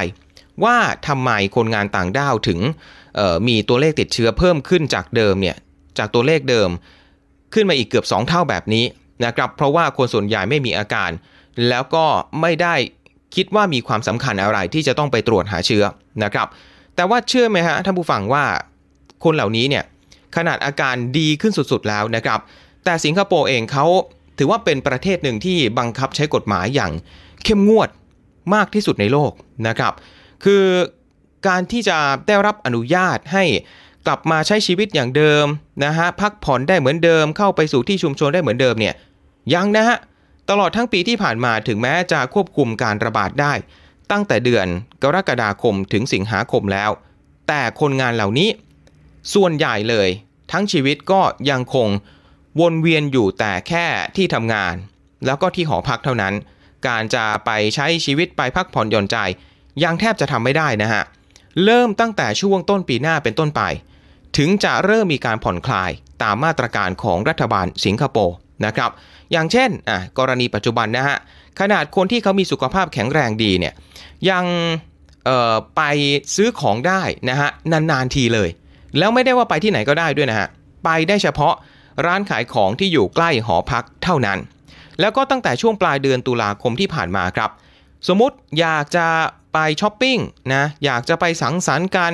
[0.64, 2.60] ว่าทำไมคนงานต่างด้าวถึง
[3.48, 5.58] มีตัวเลขติดเชื้อเพิ่มขึ้นจากเดิมเนี่ย
[5.98, 6.70] จากตัวเลขเดิม
[7.54, 8.86] ขึ้นมาอีกเกือบ 2 เท่าแบบนี้
[9.26, 11.12] นะครับเพราะว่าคนส่วนใหญ่ไม่มีอาการ
[11.70, 12.06] แล้วก็
[12.42, 12.76] ไม่ได้
[13.36, 15.84] คิดว่ามีความสำคัญอะไรที่จะต้องไปตรวจหาเชื้อ
[16.24, 16.48] นะครับ
[16.96, 18.44] แต่ว่าเชื่อไหมฮะท่านผู้ฟังว่า
[19.24, 19.84] คนเหล่านี้เนี่ย
[20.36, 22.40] ขนาดอาการดีขึ้นสุดๆแล้วนะครับ
[22.86, 23.86] แต่สิงคโปร์เองเขา
[24.38, 26.92] ถือว่าเป็นประเทศหนึ่งที่บังคับใช้กฎหมายอย่าง
[27.44, 27.90] เข้มงวด
[28.54, 29.32] มากที่สุดในโลก
[29.68, 29.94] นะครับ
[30.44, 30.66] คือ
[31.48, 33.44] การที่จะได้รับอนุญาตให้
[34.06, 35.46] กลับมาใช้ชีวิตอย่างเดิม
[35.86, 38.96] นะฮะพักผ่อนได้เหมือนเดิม เข้าไปสู่ที่ชุมชนได้เหมือนเดิมเนี่ย
[39.54, 39.98] ยังนะฮะ
[40.50, 43.54] ตลอดทั้งปีที่ผ่านมาถึงแม้จะควบคุมการระบาดได้
[44.12, 44.68] ตั้งแต่เดือน
[45.04, 46.90] กรกฎาคมถึงสิงหาคมแล้ว
[47.48, 48.50] แต่คนงานเหล่านี้
[49.34, 50.10] ส่วนใหญ่เลย
[50.52, 51.88] ทั้งชีวิตก็ยังคง
[52.60, 53.86] วนเวียนอยู่แต่แค่
[54.16, 54.76] ที่ทำงาน
[55.26, 56.34] แล้วก็ที่หอพักเท่านั้น
[56.88, 59.18] การจะไปใช้ชีวิตไปพักผ่อนหย่อนใจ
[59.84, 61.04] ยังแทบจะทำไม่ได้นะฮะ
[61.66, 63.62] เริ่มตั้งแต่ช่วงต้นปีหน้าเป็นต้นไป
[64.38, 65.92] ถึงจะเริ่มมีการผ่อนคลาย
[66.24, 68.36] ตามมาตรการของรัฐบาลสิงคโปร์
[68.66, 68.92] นะครับ
[69.32, 71.18] อย่างเช่นอะกรณีปัจจุบันนะฮะ
[71.60, 73.74] ขนาดคนที่เขามีสุขภาพแข็งแรงดีเนี่ย
[74.30, 74.46] ยัง
[75.76, 75.82] ไป
[76.36, 78.50] ซื้อของได้นะฮะนานๆทีเลย
[78.98, 80.48] แล้วไม่ได้ว่าไปที่ไหนก็ได้ด้วยนะฮะ
[80.84, 81.54] ไปได้เฉพาะ
[82.06, 84.40] ร้านขายของที่อยู่ใกล้หอพักเท่านั้น
[85.00, 87.50] แล้วก็ตั้งแต่ช่วงปลายเดือนตุลาคมที่ผ่านมาครับ
[88.08, 89.08] สมมติอยากจะ
[89.54, 90.18] ไปช้อปปิ้ง
[90.54, 92.14] นะอยากจะไปสังสรรค์กัน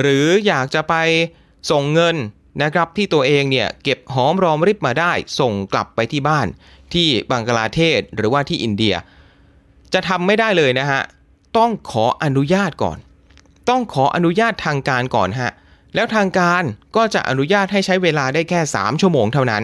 [0.00, 0.94] หรืออยากจะไป
[1.70, 2.16] ส่งเงิน
[2.62, 6.46] นะครับที่ตัวเองเนี่ยเก็บหอมรอมริบมาได้ ส่งกลับไปที่บ้าน
[6.94, 8.94] ที่บังกลาเทศหรือว่าที่อินเดีย
[9.92, 11.02] จะทำไม่ได้เลยนะฮะ
[11.56, 12.98] ต้องขออนุญาตก่อน
[13.68, 15.52] ต้องขออนุญาตทางการก่อนฮะ
[15.94, 16.62] แล้วทางการ
[16.96, 19.62] ก็จะอนุญาตให้ใช้เวลาได้แค่ 3 ชั่วโมงเท่านั้น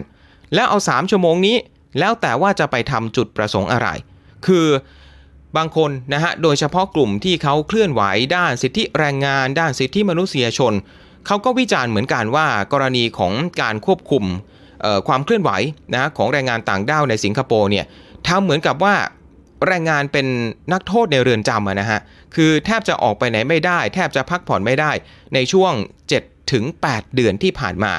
[0.55, 1.57] แล้วเอา 3 ชั่วโมงนี้
[1.99, 3.89] แล้วแต่ว่าจะไปทำจุดประสงค์อะไร
[4.47, 4.67] คือ
[5.57, 8.03] บางคนนะฮะ โดยเฉพาะกลุ่มที่เขาเคลื่อนไหว
[8.37, 10.73] ด้านสิทธิแรงงาน ด้านสิทธิมนุษยชน
[11.27, 14.25] เขาก็วิจารณ์เหมือนกันว่ากรณีของการควบคุม
[15.09, 15.51] ความเคลื่อนไหว
[15.95, 17.85] นะของแรงงานต่างด้าวในสิงคโปร์เนี่ย
[18.29, 18.95] ทำเหมือนกับว่า
[19.66, 20.27] แรงงานเป็น
[20.73, 22.01] นักโทษในเรือนจำนะฮะ
[22.35, 24.90] คือแทบจะออกไปไหนไม่ได้ แทบจะพักผ่อนไม่ได้
[25.35, 25.73] ในช่วง
[26.12, 27.92] 7 ถึง 8 เดือนที่ผ่านมา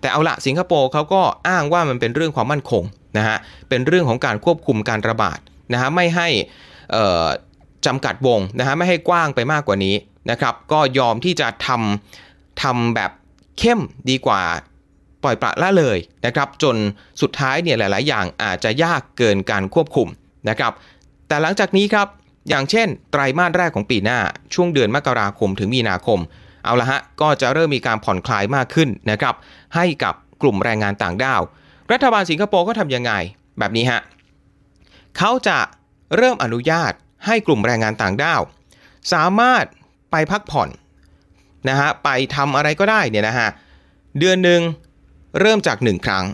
[0.00, 2.82] แต่เอาละสิงคโปร์เขาก็อ้างว่ามันเป็นเรื่องความมั่นคง
[3.18, 3.36] นะฮะ
[3.68, 5.38] เป็นเรื่องของการควบคุมการระบาด
[5.72, 6.28] นะฮะ ไม่ให้
[7.86, 9.94] จำกัดวงนะฮะ ไม่ให้กว้างไปมากกว่านี้
[10.30, 13.10] นะครับ ก็ยอมที่จะทำทำแบบ
[13.58, 14.42] เข้มดีกว่า
[15.22, 16.76] ปล่อยปละละเลยนะครับ จน
[17.22, 20.08] สุดท้ายเนี่ยหลาย ๆ อย่างอาจจะยากเกินการควบคุม
[20.48, 20.72] นะครับ
[21.30, 22.08] แต่หลังจากนี้ครับ
[22.48, 24.18] อย่างเช่น ไตรามาสแรกของปีหน้า
[24.54, 26.18] ช่วงเดือนมกราคมถึงมีนาคม
[26.64, 29.34] เอาละฮะ ก็จะเริ่มมีการผ่อนคลายมากขึ้นนะครับ
[29.74, 31.40] ให้กับกลุ่มแรงงานต่างด้าว
[31.92, 33.12] รัฐบาลสิงคโปร์ก็ทำยังไง
[33.58, 34.00] แบบนี้ฮะ
[35.18, 35.58] เขาจะ
[36.16, 36.92] เริ่มอนุญาต
[37.26, 38.40] ให้กลุ่มแรงงานต่างด้าว
[39.12, 39.64] สามารถ
[40.10, 40.68] ไปพักผ่อน
[41.68, 43.48] นะฮะไปทำอะไรก็ได้เนี่ยนะฮะ
[44.18, 44.60] เดือนหนึ่ง
[45.40, 46.24] เริ่มจาก 1 ครั้ง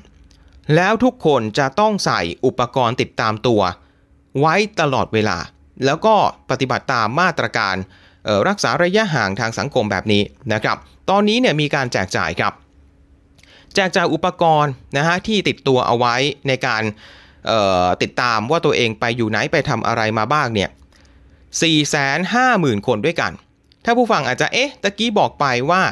[0.75, 3.63] แล้วทุกคนจะต้องใส่อุปกรณ์ติดตามตัว
[4.41, 5.39] ไว้ตลอดเวลา
[5.85, 6.15] แล้วก็
[6.51, 7.77] ปฏิบัติตามมาตรการ
[8.49, 10.23] รักษาระยะห่างทางสังคมแบบนี้
[10.53, 10.77] นะครับ
[11.11, 12.53] ตอนนี้เนี่ยมีการแจกจ่ายครับ
[13.75, 16.15] แจกจ่ายอุปกรณ์นะฮะที่ติดตัวเอาไว้
[16.49, 16.83] ในการ
[18.03, 20.71] ติดตามว่าตัวเองไปอยู่ไหนไปทำอะไรมาบ้างเนี่ย
[21.99, 23.33] 450,000 คนด้วยกัน
[23.85, 25.83] ถ้าผู้ฟังอาจจะเอ๊ะตะกี้บอกไปว่า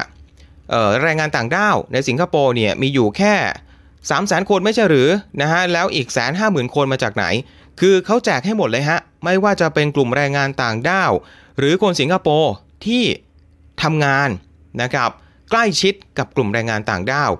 [1.02, 3.34] แรงงานต่างด้าวในสิงคโปร์เนี่ยมีอยู่แค่
[4.10, 5.08] 3 0 0 0 0 0 คนไม่ใช่หรือ
[5.40, 7.24] นะฮะแล้วอีกแสนห้าหมื่นคนมาจากไหน
[7.80, 11.12] คือเขาแจกให้หมดเลยฮะ ไม่ว่าจะเป็นกลุ่มแรงงานต่างด้าว
[11.58, 12.52] หรือคนสิงคโปร์
[12.86, 13.04] ที่
[13.82, 14.28] ทำงาน
[14.82, 15.10] นะครับ
[15.50, 17.30] ใกล้ชิดกับกลุ่มแรงงานต่างด้าว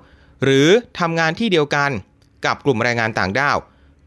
[0.44, 0.68] หรือ
[1.00, 1.90] ทำงานที่เดียวกัน
[2.46, 3.56] กับกลุ่มแรงงานต่างด้าว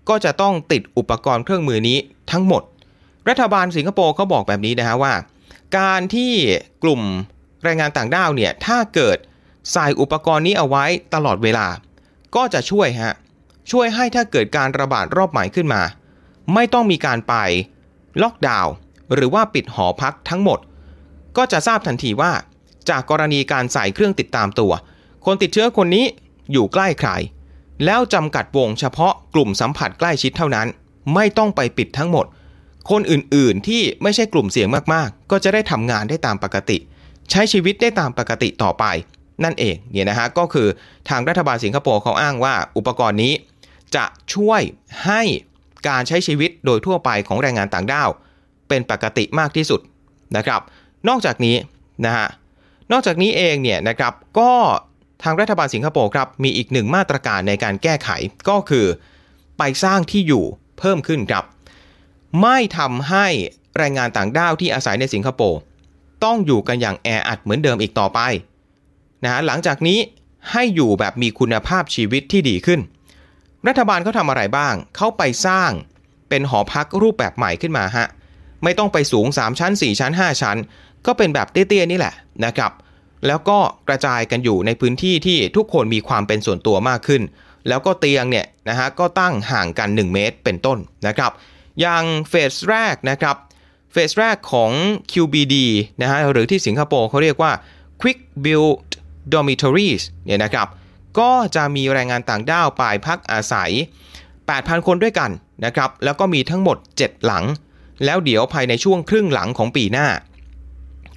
[0.10, 1.98] ก็จะต้องติดอุปกรณ์เครื่องมือนี้
[2.32, 2.64] ทั้งหมด
[3.30, 5.14] รัฐบาลสิงคโปร์เขาบอกแบบนี้นะฮะว่า
[5.78, 6.34] การที่
[6.84, 7.02] กลุ่ม
[7.64, 9.18] แรงงานต่างด้าวเนี่ยถ้าเกิด
[9.72, 11.68] ใส่อุปกรณ์นี้เอาไว้ตลอดเวลา
[12.36, 13.14] ก็จะช่วยฮะ
[13.72, 15.82] ช่วยให้ถ้าเกิดการระบาดรอบใหม่ขึ้นมา
[16.54, 17.36] ไม่ต้องมีการไป
[18.22, 18.74] ล็อกดาวน์
[19.14, 20.60] หรือว่าปิดหอพักทั้งหมด
[21.38, 22.32] ก็จะทราบทันทีว่า
[22.90, 24.72] จากกรณีการใส่เครื่องติดตามตัว
[25.26, 26.06] คนติดเชื้อคนนี้
[26.52, 27.10] อยู่ใกล้ใคร
[27.86, 30.68] แล้วจำกัดวงเฉพาะกลุ่มสัมผัสใกล้ชิดเท่านั้น
[31.14, 32.26] ไม่ต้องไปปิดทั้งหมด
[32.92, 36.78] คนอื่นๆที่ไม่ใช่กลุ่มเสี่ยงมากๆ ก็จะได้ทำงานได้ตามปกติ
[37.32, 38.86] ใช้ชีวิตได้ตามปกติต่อไป
[39.44, 40.68] นั่นเองเนี่ยนะฮะก็คือ
[41.10, 43.34] ทางรัฐบาลสิงคโปร์เขาอ้างว่า อุปกรณ์นี้
[43.96, 44.62] จะช่วย
[45.06, 45.22] ให้
[45.88, 48.10] การใช้ชีวิตโดยทั่วไปของแรงงานต่างด้าว
[48.70, 49.82] เป็นปกติมากที่สุด
[50.38, 50.62] นะครับ
[51.08, 51.56] นอกจากนี้
[52.06, 52.28] นะฮะ
[52.92, 54.52] นอกจากนี้เองเนี่ยนะครับก็
[55.24, 58.10] ทางรัฐบาลสิงคโปร์ครับมีอีกหนึ่งมาตรการในการแก้ไข
[58.50, 58.86] ก็คือ
[59.58, 60.46] ไปสร้างที่อยู่
[60.80, 61.44] เพิ่มขึ้นครับ
[62.42, 63.28] ไม่ทำให้
[63.78, 65.60] แรงงานต่างด้าวที่อาศัยในสิงคโปร์
[66.24, 68.20] ต้องอยู่กันอย่างแออัดเหมือนเดิมอีกต่อไป
[69.24, 70.00] นะฮะหลังจากนี้
[70.52, 72.80] ให้อยู่แบบมีคุณภาพชีวิตที่ดีขึ้น
[73.68, 75.72] รัฐบาลเขาทำอะไรบ้าง เขาไปสร้าง
[76.30, 78.08] เป็นหอพักรูปแบบใหม่ขึ้นมาฮะ
[78.64, 80.58] ไม่ต้องไปสูง 3 ชั้น 4 ชั้น 5 ชั้น
[81.06, 82.14] ก็เป็นแบบเตี้ยๆนี่แหละ
[82.46, 82.72] นะครับ
[83.28, 87.22] แล้วก็กระจายกันอยู่ในพื้นที่ที่ทุกคนมีความเป็นส่วนตัวมากขึ้น
[87.68, 91.32] แล้วก็เตียงเนี่ยนะฮะก็ตั้งห่างกัน 1 เมตรเป็นต้นนะครับ
[91.82, 93.36] อย่างเฟสแรกนะครับ
[93.92, 94.72] เฟสแรกของ
[95.12, 95.56] QBD
[96.02, 97.52] นะฮะหรือที่สิงคโปร์เขาเรียกว่า
[98.02, 98.90] Quick Build
[99.34, 100.68] Dormitories เนี่ยนะครับ
[101.20, 103.72] ก็จะมีแรงงานต่างด้าวไปพักอาศัย
[104.30, 105.32] 8,000 คนด้วยกัน
[105.66, 107.46] นะครับ แล้วก็มีทั้งหมด 7 หลัง
[108.06, 110.08] แล้วเดี๋ยวภายในช่วงครึ่งหลังของปีหน้า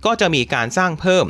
[0.05, 1.27] ก็จะมีการสร้างเพิ่ม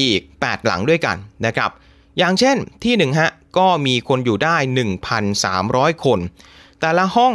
[0.00, 1.70] อีก 8 หลังด้วยกันนะครับ
[2.18, 4.56] อย่างเช่นที่1ฮะก็มีคนอยู่ได้
[5.30, 6.18] 1,300 คน
[6.80, 7.34] แต่ละห้อง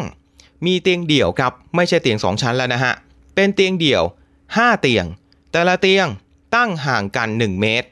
[0.65, 2.93] มีเตียงเดี่ยวครับ ไม่ใช่เตียง 2 ชั้นแล้วนะฮะ
[3.35, 4.03] เป็นเตียงเดี่ยว
[4.43, 5.05] 5 เตียง
[5.51, 6.07] แต่ละเตียง
[6.55, 7.89] ตั้งห่างกัน 1 เมตร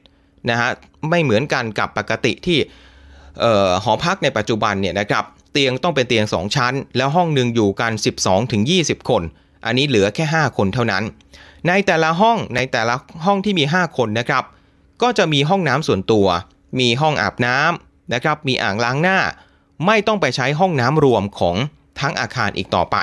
[0.49, 0.69] นะฮะ
[1.10, 2.60] ไม่เหมือนกันกับปกติที่
[3.84, 7.91] หอพักในปัจจุบันเนี่ยนะครับเตียงต้องเป็นเตียง 2 ชั้น แล้วห้องหนึ่งอยู่กัน
[8.52, 9.23] 12-20 คน
[9.65, 11.04] อันนี้เหลือแค่ 5 คนเท่านั้น
[11.67, 12.95] ในแต่ละห้องในแต่ละ
[13.26, 14.43] ห้องที่มี 5 คนนะครับ
[15.02, 16.28] ก็จะมีห้องน้ำส่วนตัว
[16.80, 19.19] มีห้องอาบน้ำนะครับมีอ่างล้างหน้า
[19.86, 21.56] ไม่ต้องไปใช้ห้องน้ำรวมของ
[22.00, 22.97] ทั้งอาคารอีกต่อไป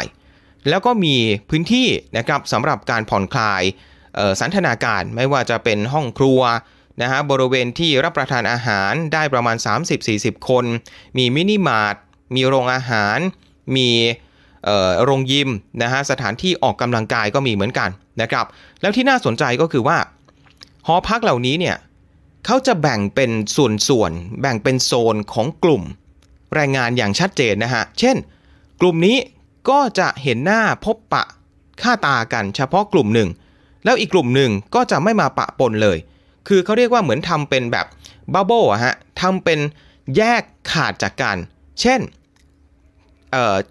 [0.68, 1.16] แล้วก็มี
[1.50, 3.62] พื้นที่นะครับสำหรับการผ่อนคลาย
[4.40, 6.40] สันทนาการไม่ว่าจะเป็นห้องครัว
[7.02, 9.56] นะฮะบริเวณที่รับประทานอาหารได้ประมาณ
[10.02, 10.64] 30-40 คน
[11.18, 11.96] มีมินิมาร์ท
[12.34, 13.18] มีโรงอาหาร
[13.76, 13.90] มี
[15.04, 15.50] โรงยิม
[15.82, 17.90] นะฮะสถานที่ออกกำลังกายก็มีเหมือนกัน
[18.22, 18.46] นะครับ
[18.80, 19.98] แล้วที่น่าสนใจก็คือว่า
[20.86, 21.76] หอพักเหล่านี้เนี่ย
[22.46, 25.82] เขาจะแบ่งเป็นส่วนๆแบ่งเป็นโซนของกลุ่ม
[26.54, 28.16] แรงงานอย่างชัดเจนนะฮะ เช่น
[28.80, 29.16] กลุ่มนี้
[29.70, 31.24] ก็จะเห็นหน้าพบปะ
[31.82, 33.28] หน้าตากันเฉพาะกลุ่มหนึ่ง
[33.84, 35.98] แล้วอีกกลุ่มหนึ่งก็จะไม่มาปะปนเลย
[36.48, 37.86] คือเขาเรียกว่าเหมือนทำเป็นแบบ
[38.34, 39.58] bubble อะฮะทำเป็น
[40.16, 41.36] แยกขาดจากกัน
[41.80, 42.00] เช่น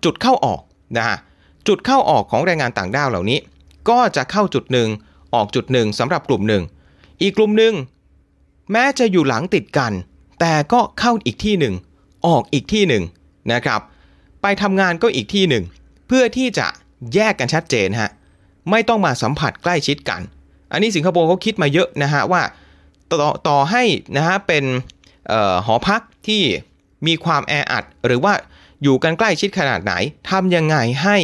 [0.04, 0.62] จุดเข้าออก
[0.98, 1.18] นะฮะ
[1.68, 3.40] จุดเข้าออกของแรงงานต่างด้าวเหล่านี้
[3.90, 4.90] ก็จะเข้าจุดหนึ่ง
[5.34, 6.64] ออกจุดหนึ่งสำหรับกลุ่มหนึ่ง
[7.22, 7.74] อีกกลุ่มหนึ่ง
[8.72, 9.94] แม้จะอยู่หลังติดกัน
[10.40, 11.74] แต่ก็เข้าอีกที่หนึ่ง
[12.28, 13.04] ออกอีกที่หนึ่ง
[13.54, 13.82] นะครับ
[14.42, 15.64] ไปทำงานก็อีกที่หนึ่ง
[16.08, 16.68] เพื่อที่จะ
[17.14, 18.10] แยกกันชัดเจนฮะ
[18.72, 20.22] ไม่ต้องมาสัมผัสใกล้ชิดกัน
[20.72, 22.42] อันนี้สิงคโปร์เขาคิดมาเยอะนะฮะว่า
[23.22, 23.84] ต่อต่อให้
[24.18, 24.64] นะฮะเป็น
[25.32, 26.42] ออหอพักที่
[27.08, 28.34] มีความแออัด หรือว่า
[28.84, 29.94] อยู่กันใกล้ชิดขนาดไหน
[30.30, 31.18] ทำยังไงให้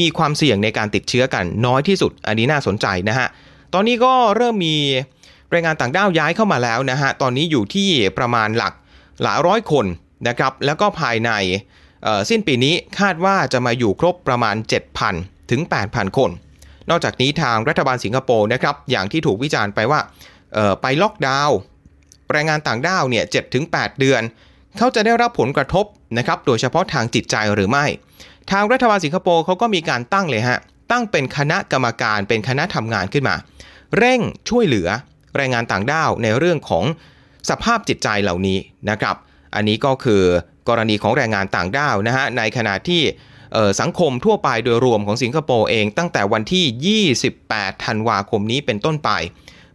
[0.00, 3.28] มีความเสี่ยงในการติดเชื้อกันน้อยที่สุด อันนี้น่าสนใจนะฮะ
[3.74, 4.76] ตอนนี้ก็เริ่มมี
[5.50, 8.72] แรงงานต่างด้าวย้ายเข้ามาแล้วนะฮะ ตอนนี้อยู่ที่ประมาณหลัก
[9.22, 9.86] หลายร้อยคน
[10.28, 11.30] นะครับ แล้วก็ภายใน
[12.30, 14.56] สิ้นปีนี้คาดว่าจะมาอยู่ครบประมาณ
[15.02, 16.30] 7,000 ถึง 8,000 คน
[16.90, 20.00] นอกจากนี้ทางรัฐบาลสิงคโปร์นะครับ อย่างที่ถูกวิจารณ์ไปว่า
[20.82, 21.56] ไปล็อกดาวน์
[22.32, 23.24] แรงงานต่างด้าวเนี่ย
[23.60, 24.22] 7-8เดือน
[24.78, 25.84] เขาจะได้รับผลกระทบ
[26.18, 27.84] นะครับโดยเฉพาะทางจิตใจหรือไม่
[28.50, 30.58] ทางรัฐบาลสิงคโปร์เขาก็มีการตั้งเลยฮะ
[30.90, 33.36] ตั้งเป็นคณะกรรมการเป็นคณะทำงานขึ้นมา
[33.96, 34.88] เร่งช่วยเหลือ
[35.36, 36.84] แรงงานต่างด้าวในเรื่องของ
[37.50, 38.58] สภาพจิตใจเหล่านี้
[38.90, 39.16] นะครับ
[39.54, 40.22] อันนี้ก็คือ
[40.68, 43.02] กรณีของแรงงานต่างด้าวนะฮะในขณะที่
[43.80, 49.10] สังคมทั่วไปโดยรวมของสิงคโปร์เองตั้งแต่วันที่ 28 ธันวาคมนี้เป็นต้นไป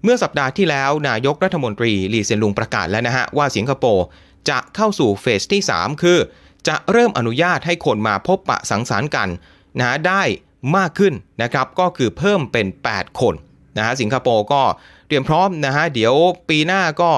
[0.03, 4.05] เมื่อสัปดาห์ที่แล้วนายกรัฐมนตรีลีเซียนลุงประกาศแล้วนะฮะว่าสิงคโปร์
[4.49, 6.17] จะเข้าสู่เฟสที่ 3 คือ
[6.67, 9.29] จะเริ่มอนุญาตให้คนมาพบปะสังสรรค์กัน
[9.79, 10.23] นะได้
[10.77, 13.35] มากขึ้นนะครับก็คือเพิ่มเป็น 8 คน
[13.77, 14.61] นะฮะสิงคโปร์ก็
[15.07, 16.13] เตรียมพร้อมนะฮะเดี๋ยว
[16.49, 17.11] ปีหน้าก็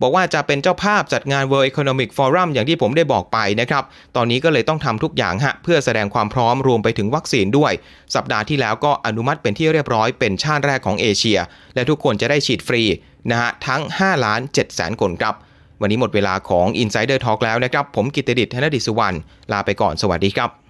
[0.00, 3.84] บอกว่าจะเป็นเจ้าภาพจัดงาน World Economic Forum อย่างที่ผมได้บอกไปนะครับ
[4.16, 7.72] ตอนนี้ก็เลยต้องทำทุกอย่างฮะเพื่อแสดงความพร้อมรวมไปถึงวัคซีนด้วย
[8.14, 11.38] สัปดาห์ที่แล้วก็อนุมัติเป็นที่เรียบร้อยเป็นชาติแรกของเอเชีย
[11.74, 12.82] และทุกคนจะได้ฉีดฟรี
[13.30, 15.34] นะฮะทั้ง5ล้าน7แสนคนครับ
[15.80, 19.16] วันนี้หมดเวลาของ Insider Talk แล้วนะครับ ผมกิตติดิษฐ์ธนดิษสุวรรณ
[19.52, 20.65] ลาไปก่อนสวัสดีครับ